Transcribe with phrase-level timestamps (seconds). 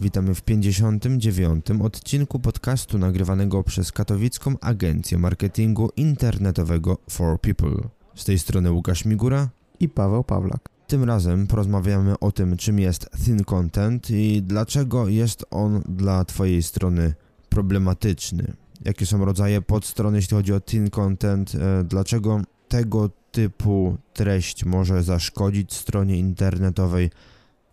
[0.00, 1.66] Witamy w 59.
[1.82, 7.88] odcinku podcastu nagrywanego przez katowicką agencję marketingu internetowego For People.
[8.14, 9.48] Z tej strony Łukasz Migura
[9.80, 10.68] i Paweł Pawlak.
[10.86, 16.62] Tym razem porozmawiamy o tym, czym jest thin content i dlaczego jest on dla Twojej
[16.62, 17.14] strony
[17.48, 18.52] problematyczny.
[18.84, 25.02] Jakie są rodzaje podstron, jeśli chodzi o thin content, e, dlaczego tego typu treść może
[25.02, 27.10] zaszkodzić stronie internetowej,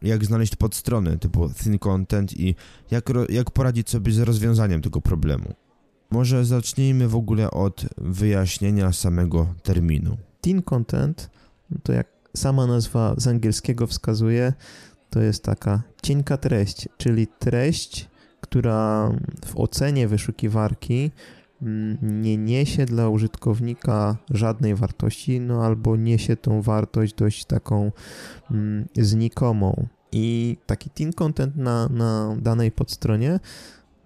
[0.06, 2.56] jak znaleźć podstrony typu thin content i
[2.92, 5.54] jak, jak poradzić sobie z rozwiązaniem tego problemu.
[6.12, 10.18] Może zacznijmy w ogóle od wyjaśnienia samego terminu.
[10.42, 11.30] Thin content
[11.84, 14.54] to jak sama nazwa z angielskiego wskazuje,
[15.10, 18.10] to jest taka cienka treść, czyli treść,
[18.42, 19.12] która
[19.46, 21.12] w ocenie wyszukiwarki
[21.62, 27.92] mm, nie niesie dla użytkownika żadnej wartości, no albo niesie tą wartość dość taką
[28.52, 29.88] mm, znikomą.
[30.12, 33.40] I taki thin content na, na danej podstronie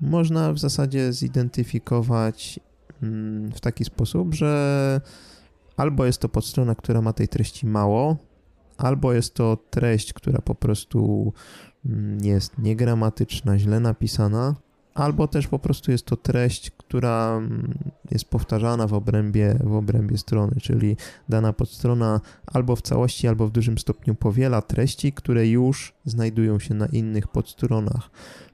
[0.02, 2.60] można w zasadzie zidentyfikować
[3.04, 5.02] mm, w taki sposób, że
[5.78, 8.18] albo jest to podstrona, która ma tej treści mało,
[8.78, 11.34] albo jest to treść, która po prostu
[11.86, 14.56] mm, jest niegramatyczna, źle napisana,
[15.00, 17.74] albo też po prostu jest to treść, która mm,
[18.12, 20.98] jest powtarzana w obrębie, w obrębie strony, czyli
[21.30, 26.74] dana podstrona albo w całości, albo w dużym stopniu powiela treści, które już znajdują się
[26.74, 28.10] na innych podstronach.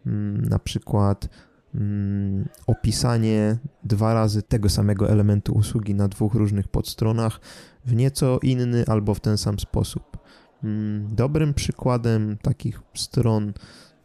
[0.06, 1.30] Mm, na przykład
[1.76, 7.40] mm, opisanie dwa razy tego samego elementu usługi na dwóch różnych podstronach
[7.86, 10.18] w nieco inny albo w ten sam sposób.
[11.10, 13.54] Dobrym przykładem takich stron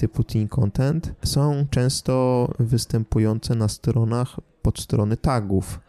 [0.00, 5.80] typu Teen Content są często występujące na stronach podstrony tagów,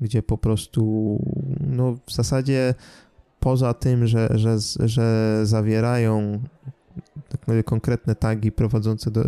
[0.00, 0.82] gdzie po prostu
[1.60, 2.74] no, w zasadzie
[3.40, 6.42] poza tym, że, że, że zawierają
[7.28, 9.24] tak konkretne tagi prowadzące do,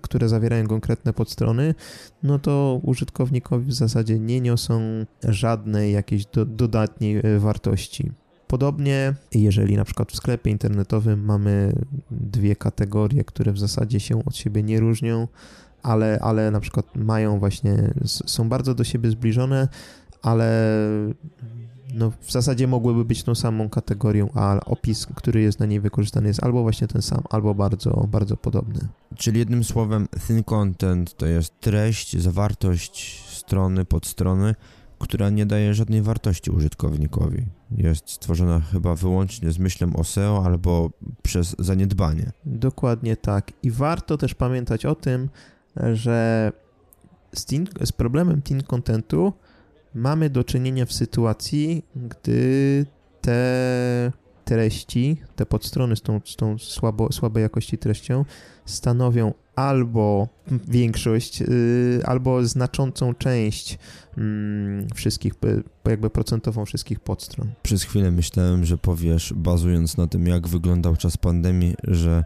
[0.00, 1.74] które zawierają konkretne podstrony,
[2.22, 4.80] no to użytkownikowi w zasadzie nie niosą
[5.28, 8.12] żadnej jakiejś do, dodatniej wartości.
[8.46, 11.72] Podobnie, jeżeli na przykład w sklepie internetowym mamy
[12.10, 15.28] dwie kategorie, które w zasadzie się od siebie nie różnią,
[15.82, 19.68] ale, ale na przykład mają właśnie, są bardzo do siebie zbliżone,
[20.22, 20.76] ale
[21.94, 26.28] no, w zasadzie mogłyby być tą samą kategorią, a opis, który jest na niej wykorzystany
[26.28, 28.88] jest albo właśnie ten sam, albo bardzo, bardzo podobny.
[29.16, 34.54] Czyli jednym słowem thin content to jest treść, zawartość strony, podstrony,
[35.04, 37.46] która nie daje żadnej wartości użytkownikowi.
[37.70, 40.90] Jest stworzona chyba wyłącznie z myślą o SEO albo
[41.22, 42.32] przez zaniedbanie.
[42.46, 43.52] Dokładnie tak.
[43.62, 45.28] I warto też pamiętać o tym,
[45.92, 46.52] że
[47.34, 49.32] z, teen, z problemem teen contentu
[49.94, 52.86] mamy do czynienia w sytuacji, gdy
[53.20, 54.12] te
[54.44, 58.24] treści, te podstrony z tą, z tą słabo, słabej jakości treścią
[58.64, 60.28] stanowią albo
[60.68, 63.78] większość, yy, albo znaczącą część
[64.16, 64.24] yy,
[64.94, 65.32] wszystkich,
[65.84, 67.50] jakby procentową wszystkich podstron.
[67.62, 72.24] Przez chwilę myślałem, że powiesz, bazując na tym, jak wyglądał czas pandemii, że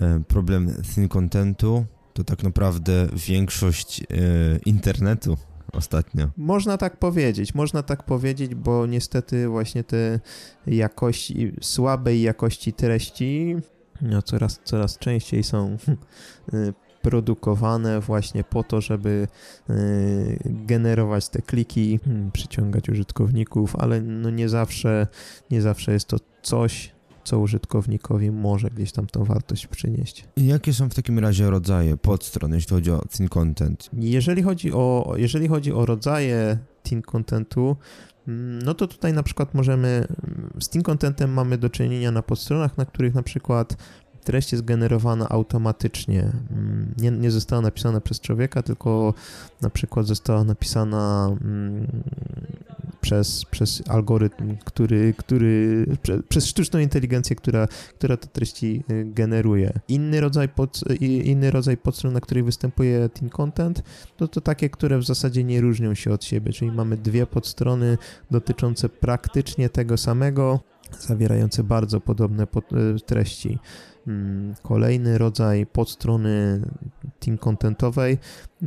[0.00, 4.04] e, problem thin contentu to tak naprawdę większość e,
[4.66, 5.36] internetu
[5.72, 6.30] ostatnio.
[6.36, 10.20] Można tak powiedzieć, można tak powiedzieć, bo niestety właśnie te
[10.66, 13.56] jakości, słabej jakości treści
[14.02, 15.76] no, coraz, coraz częściej są
[16.54, 19.28] y, produkowane właśnie po to, żeby
[19.70, 25.06] y, generować te kliki, hmm, przyciągać użytkowników, ale no nie zawsze,
[25.50, 26.92] nie zawsze jest to coś,
[27.24, 30.24] co użytkownikowi może gdzieś tam tą wartość przynieść.
[30.36, 33.90] Jakie są w takim razie rodzaje podstron, jeśli chodzi o thin content?
[33.92, 37.76] Jeżeli chodzi o, jeżeli chodzi o rodzaje thin contentu,
[38.26, 40.06] no to tutaj na przykład możemy,
[40.60, 43.76] z thin contentem mamy do czynienia na podstronach, na których na przykład
[44.24, 46.20] treść jest generowana automatycznie.
[46.20, 49.14] Mm, nie, nie została napisana przez człowieka, tylko
[49.60, 51.86] na przykład została napisana mm,
[53.00, 59.72] przez, przez algorytm, który, który prze, przez sztuczną inteligencję, która, która te treści y, generuje.
[59.88, 63.82] Inny rodzaj, pod, inny rodzaj podstron, na których występuje team content,
[64.16, 67.98] to to takie, które w zasadzie nie różnią się od siebie, czyli mamy dwie podstrony
[68.30, 70.60] dotyczące praktycznie tego samego,
[70.98, 73.58] zawierające bardzo podobne pod, y, treści.
[74.06, 76.62] Mm, kolejny rodzaj podstrony
[77.20, 78.18] team contentowej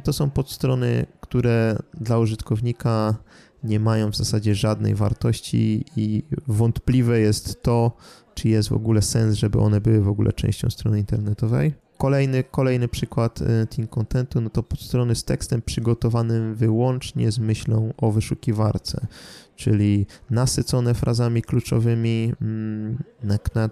[0.03, 3.15] to są podstrony, które dla użytkownika
[3.63, 7.91] nie mają w zasadzie żadnej wartości i wątpliwe jest to,
[8.33, 11.73] czy jest w ogóle sens, żeby one były w ogóle częścią strony internetowej.
[11.97, 17.93] Kolejny, kolejny przykład e, Team Contentu, no to strony z tekstem przygotowanym wyłącznie z myślą
[17.97, 19.07] o wyszukiwarce,
[19.55, 23.69] czyli nasycone frazami kluczowymi, mm, na, na,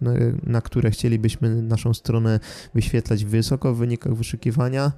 [0.00, 2.40] na, na które chcielibyśmy naszą stronę
[2.74, 4.92] wyświetlać wysoko w wynikach wyszukiwania,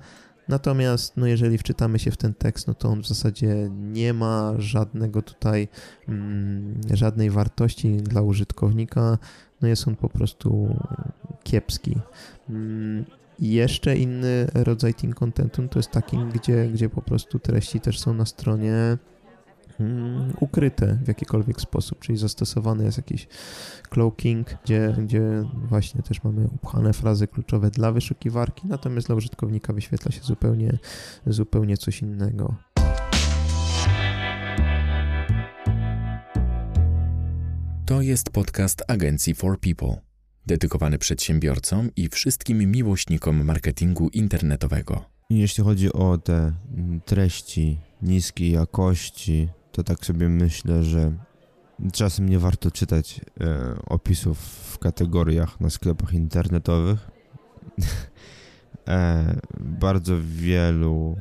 [0.48, 4.54] Natomiast no jeżeli wczytamy się w ten tekst, no to on w zasadzie nie ma
[4.58, 5.68] żadnego tutaj,
[6.08, 9.18] mm, żadnej wartości dla użytkownika,
[9.62, 10.76] no jest on po prostu
[11.42, 11.96] kiepski.
[12.50, 13.04] Mm,
[13.38, 18.14] jeszcze inny rodzaj team contentu to jest taki, gdzie, gdzie po prostu treści też są
[18.14, 18.98] na stronie
[20.40, 23.28] ukryte w jakikolwiek sposób, czyli zastosowany jest jakiś
[23.90, 30.12] cloaking, gdzie, gdzie właśnie też mamy upchane frazy kluczowe dla wyszukiwarki, natomiast dla użytkownika wyświetla
[30.12, 30.78] się zupełnie,
[31.26, 32.54] zupełnie coś innego.
[37.86, 40.00] To jest podcast agencji For People,
[40.46, 45.04] dedykowany przedsiębiorcom i wszystkim miłośnikom marketingu internetowego.
[45.30, 46.52] Jeśli chodzi o te
[47.04, 51.12] treści niskiej jakości, to tak sobie myślę, że
[51.92, 57.10] czasem nie warto czytać e, opisów w kategoriach na sklepach internetowych.
[58.88, 61.16] e, bardzo wielu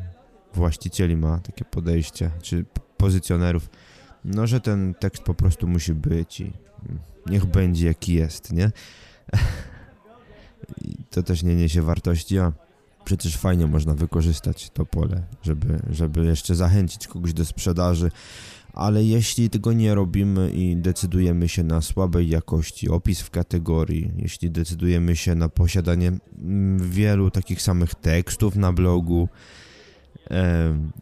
[0.54, 2.66] właścicieli ma takie podejście, czy
[2.98, 3.70] pozycjonerów,
[4.26, 6.54] no, że ten tekst po prostu musi być i
[7.26, 8.72] niech będzie jaki jest, nie?
[11.10, 12.54] To też nie niesie wartości, a
[13.06, 18.12] przecież fajnie można wykorzystać to pole, żeby, żeby jeszcze zachęcić kogoś do sprzedaży,
[18.74, 24.52] ale jeśli tego nie robimy i decydujemy się na słabej jakości opis w kategorii, jeśli
[24.52, 26.08] decydujemy się na posiadanie
[26.42, 29.30] mm, wielu takich samych tekstów na blogu,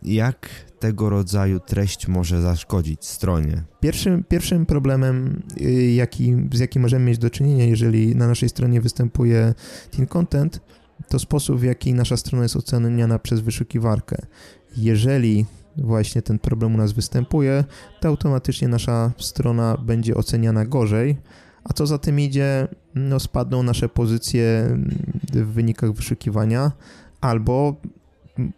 [0.04, 0.50] jak
[0.80, 3.64] tego rodzaju treść może zaszkodzić stronie?
[3.80, 8.82] Pierwszym, pierwszym problemem, y, jaki, z jakim możemy mieć do czynienia, jeżeli na naszej stronie
[8.82, 9.54] występuje
[9.92, 10.62] teen content,
[11.08, 14.18] to sposób, w jaki nasza strona jest oceniana przez wyszukiwarkę.
[14.78, 15.46] Jeżeli
[15.78, 17.64] właśnie ten problem u nas występuje,
[18.00, 21.18] to automatycznie nasza strona będzie oceniana gorzej,
[21.64, 24.78] a co za tym idzie, no spadną nasze pozycje
[25.34, 26.72] w wynikach wyszukiwania,
[27.22, 27.76] albo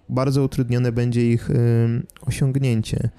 [0.10, 1.50] bardzo utrudnione będzie ich
[2.22, 3.10] osiągnięcie.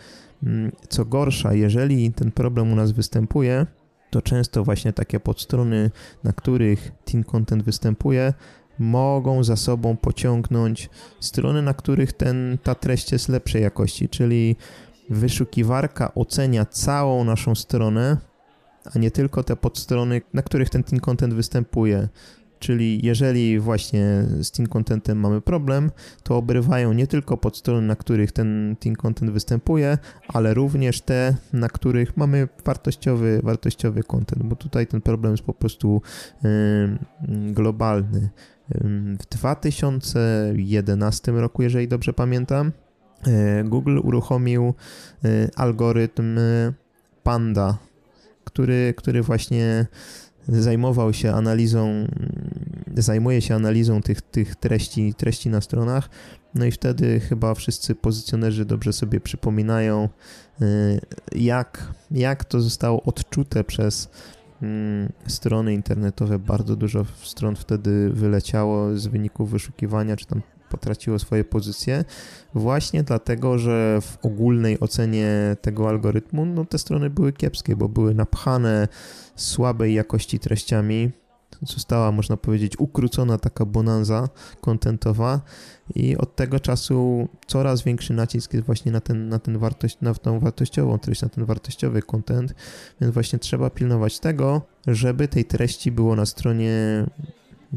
[0.88, 3.66] Co gorsza, jeżeli ten problem u nas występuje,
[4.10, 5.90] to często właśnie takie podstrony,
[6.24, 8.34] na których teen content występuje,
[8.78, 10.90] mogą za sobą pociągnąć
[11.20, 14.56] strony, na których ten, ta treść jest lepszej jakości, czyli
[15.10, 18.16] wyszukiwarka ocenia całą naszą stronę,
[18.94, 22.08] a nie tylko te podstrony, na których ten team content występuje.
[22.58, 25.90] Czyli jeżeli właśnie z team contentem mamy problem,
[26.22, 29.98] to obrywają nie tylko podstrony, na których ten team content występuje,
[30.28, 35.54] ale również te, na których mamy wartościowy, wartościowy content, bo tutaj ten problem jest po
[35.54, 36.02] prostu
[36.42, 36.98] yy,
[37.52, 38.30] globalny.
[38.70, 42.72] W 2011 roku, jeżeli dobrze pamiętam,
[43.26, 44.74] e, Google uruchomił
[45.24, 46.38] e, algorytm
[47.22, 47.78] Panda,
[48.44, 49.86] który, który właśnie
[50.48, 52.06] zajmował się analizą,
[53.02, 56.08] zajmuje się analizą tych, tych treści, treści na stronach.
[56.54, 60.08] No i wtedy chyba wszyscy pozycjonerzy dobrze sobie przypominają,
[60.60, 60.66] e,
[61.32, 64.08] jak, jak to zostało odczute przez
[64.64, 71.44] Mm, strony internetowe, bardzo dużo stron wtedy wyleciało z wyników wyszukiwania, czy tam potraciło swoje
[71.44, 72.04] pozycje,
[72.54, 78.14] właśnie dlatego, że w ogólnej ocenie tego algorytmu, no te strony były kiepskie, bo były
[78.14, 78.88] napchane
[79.36, 81.10] słabej jakości treściami,
[81.62, 84.28] została, można powiedzieć, ukrócona taka bonanza
[84.60, 85.40] kontentowa
[85.94, 90.14] i od tego czasu coraz większy nacisk jest właśnie na, ten, na, ten wartość, na
[90.14, 92.54] tą wartościową treść, na ten wartościowy content,
[93.00, 97.06] więc właśnie trzeba pilnować tego, żeby tej treści było na stronie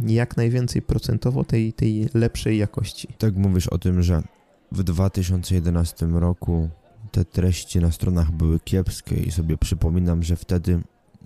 [0.07, 3.07] jak najwięcej procentowo tej, tej lepszej jakości.
[3.17, 4.23] Tak mówisz o tym, że
[4.71, 6.69] w 2011 roku
[7.11, 10.81] te treści na stronach były kiepskie i sobie przypominam, że wtedy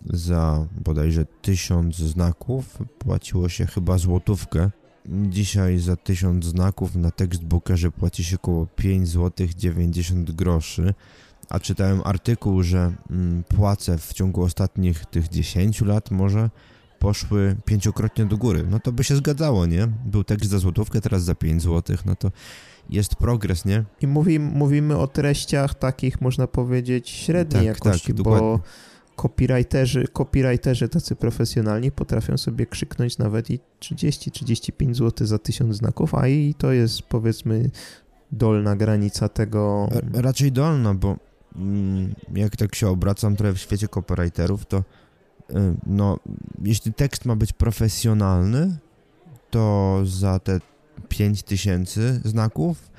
[0.06, 4.70] za bodajże tysiąc znaków płaciło się chyba złotówkę.
[5.06, 10.94] Dzisiaj za tysiąc znaków na textbookerze płaci się około 5 zł 90 groszy.
[11.50, 16.50] A czytałem artykuł, że mm, płace w ciągu ostatnich tych 10 lat może
[17.00, 18.66] poszły pięciokrotnie do góry.
[18.70, 19.88] No to by się zgadzało, nie?
[20.06, 22.32] Był tekst za złotówkę, teraz za 5 zł, no to
[22.90, 23.84] jest progres, nie?
[24.02, 28.60] I mówi, mówimy o treściach takich, można powiedzieć, średniej tak, jakości, tak, bo dokładnie
[29.22, 36.28] copywriterzy, copywriterzy tacy profesjonalni potrafią sobie krzyknąć nawet i 30-35 zł za 1000 znaków, a
[36.28, 37.70] i to jest powiedzmy
[38.32, 39.90] dolna granica tego.
[40.14, 41.16] Raczej dolna, bo
[41.56, 45.54] mm, jak tak się obracam trochę w świecie copywriterów, to y,
[45.86, 46.20] no,
[46.64, 48.78] jeśli tekst ma być profesjonalny,
[49.50, 50.60] to za te
[51.10, 52.92] 5000 znaków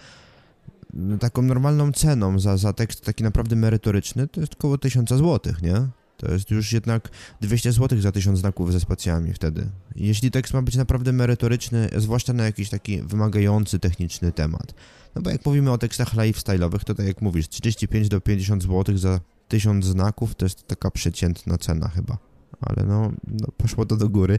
[0.94, 5.54] no, taką normalną ceną za, za tekst taki naprawdę merytoryczny to jest około 1000 zł,
[5.62, 5.88] nie?
[6.22, 7.08] To jest już jednak
[7.40, 9.66] 200 zł za 1000 znaków ze spacjami wtedy.
[9.96, 14.74] Jeśli tekst ma być naprawdę merytoryczny, zwłaszcza na jakiś taki wymagający techniczny temat.
[15.14, 18.98] No bo jak mówimy o tekstach lifestyle'owych, to tak jak mówisz, 35 do 50 zł
[18.98, 22.18] za 1000 znaków to jest taka przeciętna cena chyba.
[22.60, 24.38] Ale no, no poszło to do góry.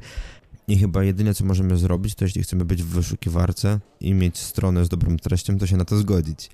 [0.68, 4.86] I chyba jedyne, co możemy zrobić, to jeśli chcemy być w wyszukiwarce i mieć stronę
[4.86, 6.50] z dobrą treścią, to się na to zgodzić.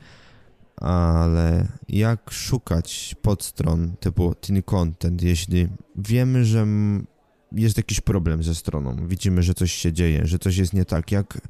[0.79, 6.67] Ale jak szukać podstron typu Teen Content, jeśli wiemy, że
[7.51, 11.11] jest jakiś problem ze stroną, widzimy, że coś się dzieje, że coś jest nie tak,
[11.11, 11.41] jak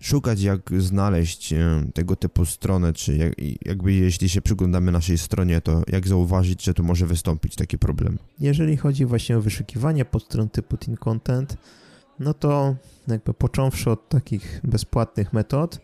[0.00, 3.32] szukać, jak znaleźć e, tego typu stronę, czy jak,
[3.64, 8.18] jakby jeśli się przyglądamy naszej stronie, to jak zauważyć, że tu może wystąpić taki problem?
[8.40, 11.56] Jeżeli chodzi właśnie o wyszukiwanie podstron typu Teen Content,
[12.18, 12.76] no to
[13.08, 15.80] jakby począwszy od takich bezpłatnych metod,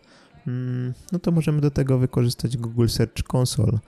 [1.12, 3.78] no to możemy do tego wykorzystać Google Search Console,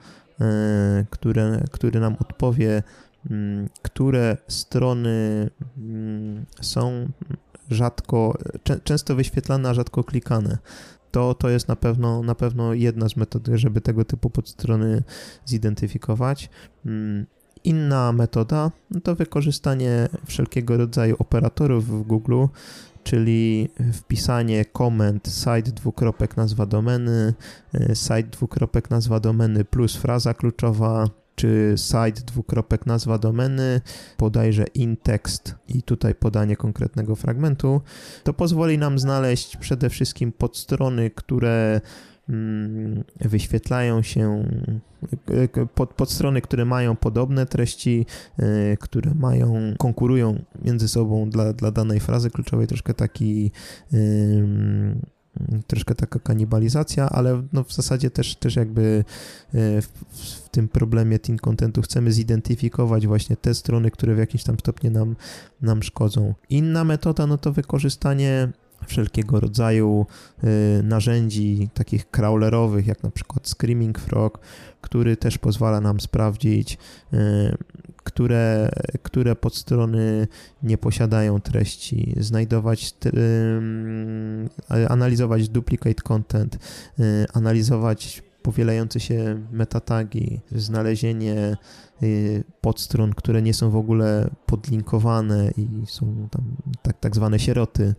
[0.41, 2.83] e, które, który nam odpowie,
[3.29, 7.09] mm, które strony mm, są
[7.69, 8.37] rzadko,
[8.83, 10.57] często wyświetlane, a rzadko klikane.
[11.11, 15.03] To, to jest na pewno, na pewno jedna z metod, żeby tego typu podstrony
[15.45, 16.49] zidentyfikować.
[17.63, 22.45] Inna metoda no to wykorzystanie wszelkiego rodzaju operatorów w Google,
[23.05, 27.33] czyli wpisanie komend site dwukropek nazwa domeny,
[27.73, 33.81] e, site dwukropek nazwa domeny plus fraza kluczowa, czy site dwukropek nazwa domeny,
[34.17, 37.81] podajże in-text i tutaj podanie konkretnego fragmentu,
[38.23, 41.81] to pozwoli nam znaleźć przede wszystkim podstrony, które
[43.19, 44.45] wyświetlają się
[45.75, 48.05] pod, pod strony, które mają podobne treści,
[48.37, 53.51] e, które mają, konkurują między sobą dla, dla danej frazy kluczowej, troszkę taki
[55.67, 59.03] troszkę taka kanibalizacja, ale no w zasadzie też, też jakby
[59.53, 64.43] e, w, w, tym problemie team contentu chcemy zidentyfikować właśnie te strony, które w jakimś
[64.43, 65.15] tam stopniu nam,
[65.61, 66.33] nam szkodzą.
[66.49, 68.51] Inna metoda no to wykorzystanie
[68.85, 70.05] wszelkiego rodzaju
[70.43, 74.39] y, narzędzi takich crawlerowych, jak na przykład Screaming Frog,
[74.81, 76.77] który też pozwala nam sprawdzić,
[77.13, 77.17] y,
[78.03, 78.69] które,
[79.03, 80.27] które podstrony
[80.63, 86.57] nie posiadają treści, znajdować, y, analizować duplicate content,
[87.33, 91.57] analizować powielające się metatagi, znalezienie
[92.61, 96.43] podstron, które nie są w ogóle podlinkowane i są tam
[96.81, 97.95] tak, tak zwane sieroty,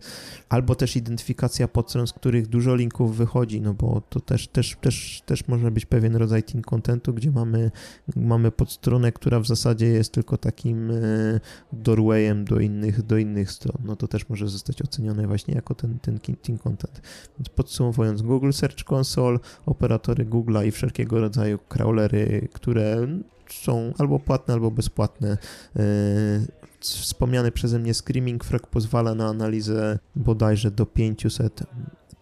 [0.49, 5.21] albo też identyfikacja podstron, z których dużo linków wychodzi, no bo to też, też, też,
[5.25, 7.71] też może być pewien rodzaj team contentu, gdzie mamy,
[8.15, 11.39] mamy podstronę, która w zasadzie jest tylko takim y,
[11.73, 15.99] doorwayem do innych, do innych stron, no to też może zostać ocenione właśnie jako ten,
[15.99, 17.01] ten team content.
[17.39, 23.07] Więc podsumowując, Google Search Console, operatory Google'a i wszelkiego rodzaju crawlery, które
[23.53, 25.37] są albo płatne, albo bezpłatne.
[25.75, 25.81] E,
[26.79, 31.63] wspomniany przeze mnie Screaming Frog pozwala na analizę bodajże do 500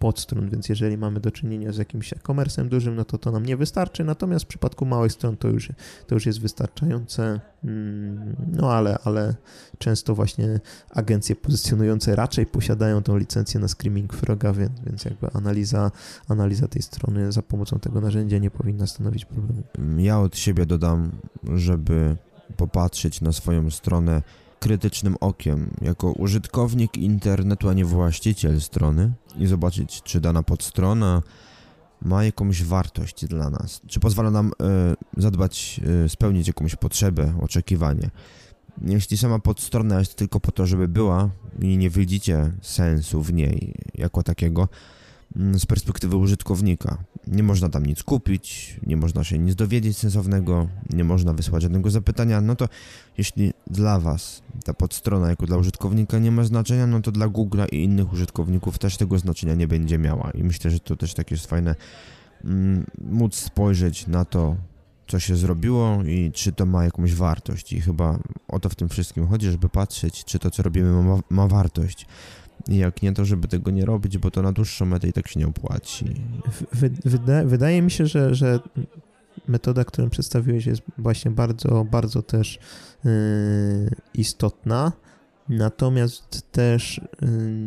[0.05, 3.57] podstron, więc jeżeli mamy do czynienia z jakimś e-commerce'em dużym, no to to nam nie
[3.57, 5.71] wystarczy, natomiast w przypadku małych stron to już,
[6.07, 9.35] to już jest wystarczające, mm, no ale, ale
[9.77, 10.59] często właśnie
[10.89, 15.91] agencje pozycjonujące raczej posiadają tą licencję na Screaming Froga, więc, więc jakby analiza,
[16.27, 19.63] analiza tej strony za pomocą tego narzędzia nie powinna stanowić problemu.
[19.97, 21.11] Ja od siebie dodam,
[21.55, 22.15] żeby
[22.57, 24.21] popatrzeć na swoją stronę
[24.59, 31.21] krytycznym okiem, jako użytkownik internetu, a nie właściciel strony i zobaczyć, czy dana podstrona
[32.01, 34.47] ma jakąś wartość dla nas, czy pozwala nam
[35.17, 38.09] y, zadbać, y, spełnić jakąś potrzebę, oczekiwanie.
[38.81, 41.29] Jeśli sama podstrona jest tylko po to, żeby była
[41.61, 44.67] i nie widzicie sensu w niej jako takiego,
[45.53, 46.97] z perspektywy użytkownika.
[47.27, 51.91] Nie można tam nic kupić, nie można się nic dowiedzieć sensownego, nie można wysłać żadnego
[51.91, 52.69] zapytania, no to
[53.17, 57.67] jeśli dla Was ta podstrona jako dla użytkownika nie ma znaczenia, no to dla Google'a
[57.71, 60.31] i innych użytkowników też tego znaczenia nie będzie miała.
[60.31, 61.75] I myślę, że to też tak jest fajne
[62.43, 64.55] mm, móc spojrzeć na to,
[65.07, 67.73] co się zrobiło i czy to ma jakąś wartość.
[67.73, 71.19] I chyba o to w tym wszystkim chodzi, żeby patrzeć, czy to, co robimy, ma,
[71.29, 72.05] ma wartość.
[72.67, 75.39] Jak nie, to żeby tego nie robić, bo to na dłuższą metę i tak się
[75.39, 76.05] nie opłaci.
[77.05, 78.59] Wyda wydaje mi się, że, że
[79.47, 82.59] metoda, którą przedstawiłeś jest właśnie bardzo, bardzo też
[83.03, 83.11] yy,
[84.13, 84.91] istotna,
[85.49, 87.01] natomiast też y,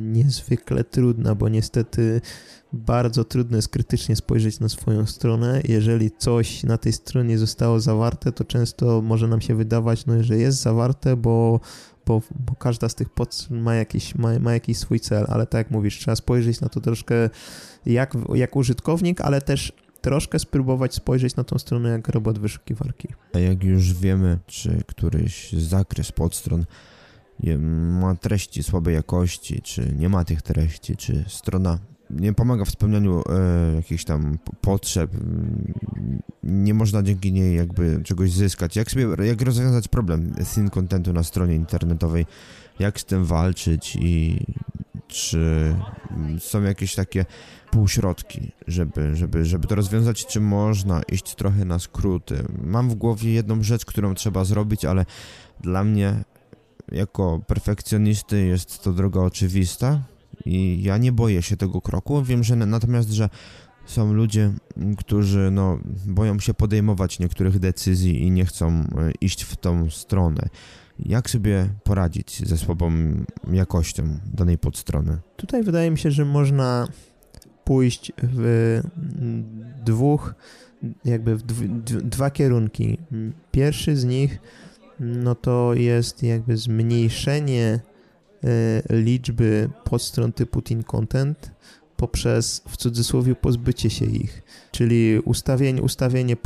[0.03, 2.21] niezwykle trudna, bo niestety
[2.73, 5.61] bardzo trudno jest krytycznie spojrzeć na swoją stronę.
[5.65, 10.39] Jeżeli coś na tej stronie zostało zawarte, to często może nam się wydawać, no, że
[10.39, 11.61] jest zawarte, bo,
[12.09, 15.59] bo, bo każda z tych pod ma jakiś, ma, ma jakiś swój cel, ale tak
[15.59, 17.31] jak mówisz, trzeba spojrzeć na to troszkę
[17.87, 23.09] jak, jak użytkownik, ale też troszkę spróbować spojrzeć na tą stronę jak robot wyszukiwarki.
[23.35, 26.65] A jak już wiemy, czy któryś zakres podstron
[28.01, 31.79] ma treści słabej jakości, czy nie ma tych treści, czy strona
[32.11, 35.11] nie pomaga w spełnianiu e, jakichś tam potrzeb,
[36.43, 38.77] nie można dzięki niej jakby czegoś zyskać.
[38.77, 40.35] Jak sobie, jak rozwiązać problem?
[40.55, 42.27] Thin contentu na stronie internetowej,
[42.79, 44.41] jak z tym walczyć i
[45.09, 45.75] czy
[46.39, 47.25] są jakieś takie
[47.71, 52.45] półśrodki, żeby, żeby, żeby to rozwiązać, czy można iść trochę na skróty.
[52.65, 55.07] Mam w głowie jedną rzecz, którą trzeba zrobić, ale
[55.61, 56.25] dla mnie
[56.93, 60.03] jako perfekcjonisty jest to droga oczywista
[60.49, 62.23] i ja nie boję się tego kroku.
[62.23, 63.29] Wiem, że natomiast, że
[63.87, 64.53] są ludzie,
[64.99, 68.85] którzy no, boją się podejmować niektórych decyzji i nie chcą e,
[69.21, 70.49] iść w tą stronę.
[70.99, 72.93] Jak sobie poradzić ze słabą
[73.53, 75.19] jakością danej podstrony?
[75.37, 76.89] Tutaj wydaje mi się, że można
[77.65, 78.81] pójść w
[79.85, 80.35] dwóch,
[81.05, 81.43] jakby w
[82.03, 82.99] dwa kierunki.
[83.51, 84.39] Pierwszy z nich
[85.01, 87.81] no to jest jakby zmniejszenie
[88.91, 91.51] liczby podstron typu Teen Content
[91.97, 94.43] poprzez w cudzysłowie pozbycie się ich,
[94.79, 96.37] czyli ustawienie, ustawienie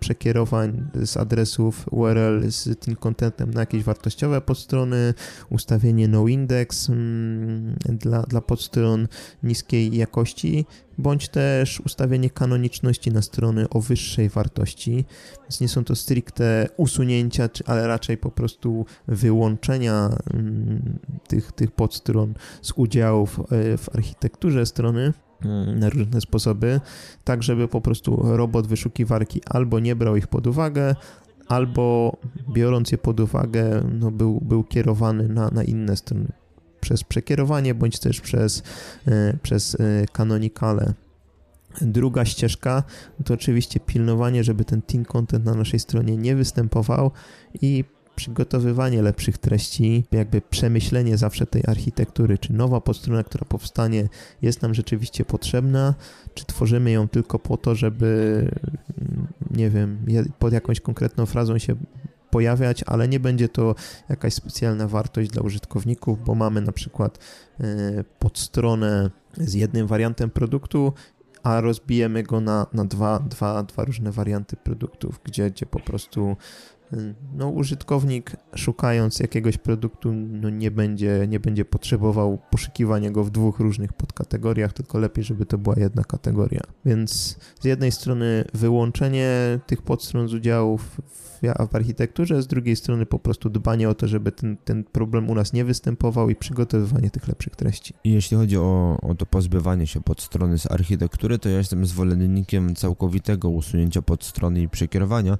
[0.00, 5.14] przekierowań z adresów URL z tym contentem na jakieś wartościowe podstrony,
[5.50, 9.08] ustawienie no index mm, dla, dla podstron
[9.42, 10.66] niskiej jakości,
[10.98, 15.04] bądź też ustawienie kanoniczności na strony o wyższej wartości,
[15.42, 20.10] więc nie są to stricte usunięcia, ale raczej po prostu wyłączenia
[21.28, 25.12] tych, tych podstron z udziałów e, w architekturze strony
[25.76, 26.80] na różne sposoby,
[27.24, 30.94] tak żeby po prostu robot wyszukiwarki albo nie brał ich pod uwagę,
[31.48, 32.16] albo
[32.52, 36.32] biorąc je pod uwagę, no był, był kierowany na, na inne strony
[36.80, 38.62] przez przekierowanie, bądź też przez,
[39.06, 39.76] e, przez
[40.12, 40.94] kanonikale.
[41.80, 42.82] Druga ścieżka
[43.24, 47.10] to oczywiście pilnowanie, żeby ten team content na naszej stronie nie występował
[47.62, 47.84] i
[48.18, 54.08] przygotowywanie lepszych treści, jakby przemyślenie zawsze tej architektury, czy nowa podstrona, która powstanie,
[54.42, 55.94] jest nam rzeczywiście potrzebna,
[56.34, 58.50] czy tworzymy ją tylko po to, żeby,
[59.50, 59.98] nie wiem,
[60.38, 61.76] pod jakąś konkretną frazą się
[62.30, 63.74] pojawiać, ale nie będzie to
[64.08, 67.18] jakaś specjalna wartość dla użytkowników, bo mamy na przykład
[67.60, 70.92] e, podstronę z jednym wariantem produktu
[71.42, 76.36] a rozbijemy go na, na dwa, dwa, dwa różne warianty produktów, gdzie, gdzie po prostu
[77.34, 83.60] no, użytkownik szukając jakiegoś produktu no, nie, będzie, nie będzie potrzebował poszukiwania go w dwóch
[83.60, 86.60] różnych podkategoriach, tylko lepiej, żeby to była jedna kategoria.
[86.84, 93.06] Więc z jednej strony wyłączenie tych podstron z udziałów w, w architekturze, z drugiej strony
[93.06, 97.10] po prostu dbanie o to, żeby ten, ten problem u nas nie występował i przygotowywanie
[97.10, 97.94] tych lepszych treści.
[98.04, 102.74] I jeśli chodzi o, o to pozbywanie się podstrony z architektury, to ja jestem zwolennikiem
[102.74, 105.38] całkowitego usunięcia podstrony i przekierowania,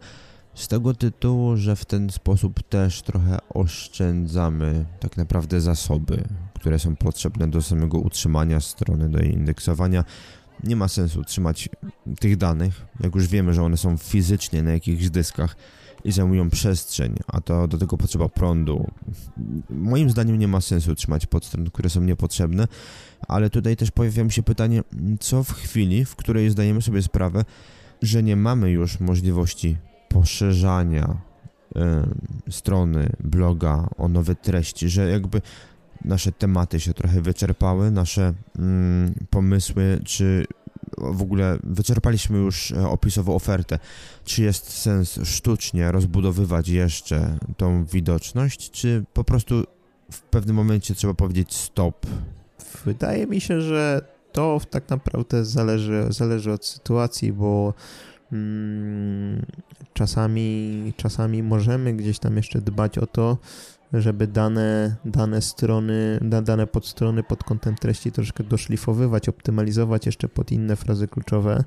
[0.58, 6.96] z tego tytułu, że w ten sposób też trochę oszczędzamy tak naprawdę zasoby, które są
[6.96, 10.04] potrzebne do samego utrzymania strony, do jej indeksowania.
[10.64, 11.68] Nie ma sensu trzymać
[12.20, 15.56] tych danych, jak już wiemy, że one są fizycznie na jakichś dyskach
[16.04, 18.86] i zajmują przestrzeń, a to do tego potrzeba prądu.
[19.70, 22.68] Moim zdaniem nie ma sensu trzymać podstron, które są niepotrzebne,
[23.28, 24.82] ale tutaj też pojawia mi się pytanie,
[25.20, 27.44] co w chwili, w której zdajemy sobie sprawę,
[28.02, 29.76] że nie mamy już możliwości
[30.08, 31.16] poszerzania
[32.46, 35.42] y, strony, bloga o nowe treści, że jakby
[36.04, 40.46] nasze tematy się trochę wyczerpały, nasze y, pomysły, czy
[40.98, 43.78] w ogóle wyczerpaliśmy już e, opisową ofertę.
[44.24, 49.64] Czy jest sens sztucznie rozbudowywać jeszcze tą widoczność, czy po prostu
[50.12, 52.06] w pewnym momencie trzeba powiedzieć stop?
[52.84, 54.00] Wydaje mi się, że
[54.32, 57.74] to tak naprawdę zależy, zależy od sytuacji, bo
[59.92, 63.38] czasami, czasami możemy gdzieś tam jeszcze dbać o to,
[63.92, 70.76] żeby dane, dane strony, dane podstrony pod kątem treści troszkę doszlifowywać, optymalizować jeszcze pod inne
[70.76, 71.64] frazy kluczowe.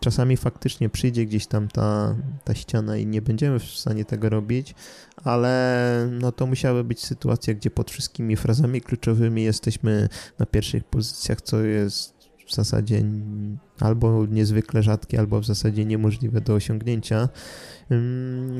[0.00, 4.74] Czasami faktycznie przyjdzie gdzieś tam ta, ta ściana i nie będziemy w stanie tego robić,
[5.24, 11.40] ale no to musiały być sytuacja, gdzie pod wszystkimi frazami kluczowymi jesteśmy na pierwszych pozycjach,
[11.40, 12.17] co jest
[12.48, 13.04] w zasadzie
[13.80, 17.28] albo niezwykle rzadkie, albo w zasadzie niemożliwe do osiągnięcia.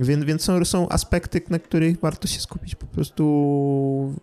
[0.03, 4.15] Więc, więc są, są aspekty, na których warto się skupić po prostu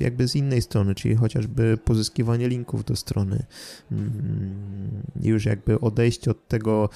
[0.00, 3.44] jakby z innej strony, czyli chociażby pozyskiwanie linków do strony.
[3.92, 6.88] Mm, już jakby odejście od tego,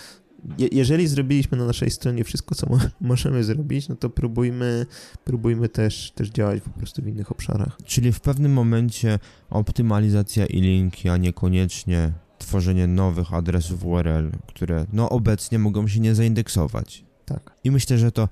[0.72, 2.66] jeżeli zrobiliśmy na naszej stronie wszystko, co
[3.00, 4.86] możemy zrobić, no to próbujmy,
[5.24, 7.78] próbujmy też, też działać po prostu w innych obszarach.
[7.84, 9.18] Czyli w pewnym momencie
[9.50, 16.14] optymalizacja i linki, a niekoniecznie tworzenie nowych adresów URL, które no obecnie mogą się nie
[16.14, 17.04] zaindeksować.
[17.24, 17.52] Tak.
[17.64, 18.28] I myślę, że to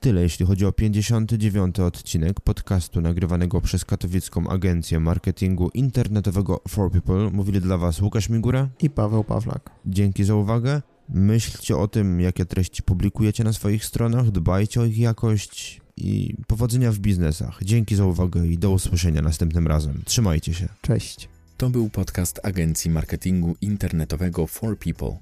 [0.00, 1.80] tyle, jeśli chodzi o 59.
[1.80, 7.30] odcinek podcastu nagrywanego przez katowicką agencję marketingu internetowego For People.
[7.30, 9.70] Mówili dla Was Łukasz Migura i Paweł Pawlak.
[9.86, 10.82] Dzięki za uwagę.
[11.08, 16.92] Myślcie o tym, jakie treści publikujecie na swoich stronach, dbajcie o ich jakość i powodzenia
[16.92, 17.58] w biznesach.
[17.62, 20.02] Dzięki za uwagę i do usłyszenia następnym razem.
[20.04, 20.68] Trzymajcie się.
[20.82, 21.28] Cześć.
[21.56, 25.18] To był podcast agencji marketingu internetowego For People.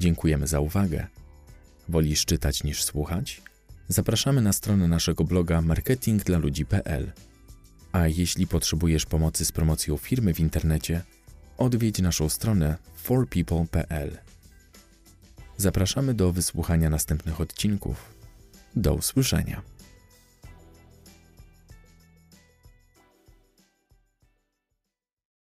[0.00, 1.06] Dziękujemy za uwagę.
[1.88, 3.42] Wolisz czytać niż słuchać?
[3.88, 7.12] Zapraszamy na stronę naszego bloga marketingdlaludzi.pl.
[7.92, 11.02] A jeśli potrzebujesz pomocy z promocją firmy w internecie,
[11.58, 14.27] odwiedź naszą stronę forpeople.pl.
[15.60, 18.14] Zapraszamy do wysłuchania następnych odcinków.
[18.76, 19.62] Do usłyszenia.